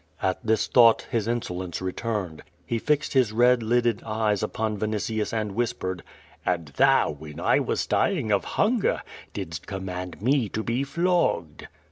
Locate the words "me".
10.19-10.49